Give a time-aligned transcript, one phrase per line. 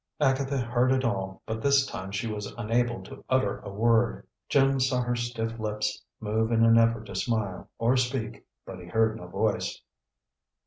[0.19, 4.25] Agatha heard it all, but this time she was unable to utter a word.
[4.49, 8.87] Jim saw her stiff lips move in an effort to smile or speak, but he
[8.87, 9.79] heard no voice.